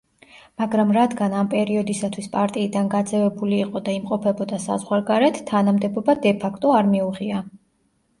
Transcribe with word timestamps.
მაგრამ 0.59 0.91
რადგან 0.95 1.33
ამ 1.41 1.49
პერიოდისათვის 1.49 2.29
პარტიიდან 2.35 2.89
გაძევებული 2.93 3.59
იყო 3.65 3.81
და 3.89 3.93
იმყოფებოდა 3.97 4.59
საზღვარგარეთ, 4.63 5.37
თანამდებობა 5.53 6.17
დე-ფაქტო 6.25 6.73
არ 6.79 6.91
მიუღია. 6.95 7.43